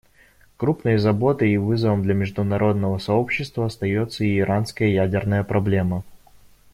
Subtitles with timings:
[0.57, 6.03] Крупной заботой и вызовом для международного сообщества остается и иранская ядерная проблема.